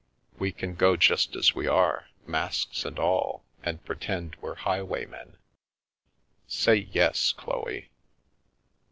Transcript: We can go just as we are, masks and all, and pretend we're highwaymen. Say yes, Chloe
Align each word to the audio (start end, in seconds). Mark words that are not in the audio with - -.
We 0.39 0.51
can 0.51 0.73
go 0.73 0.95
just 0.97 1.35
as 1.35 1.53
we 1.53 1.67
are, 1.67 2.07
masks 2.25 2.85
and 2.85 2.97
all, 2.97 3.43
and 3.61 3.85
pretend 3.85 4.35
we're 4.41 4.55
highwaymen. 4.55 5.37
Say 6.47 6.87
yes, 6.91 7.31
Chloe 7.33 7.91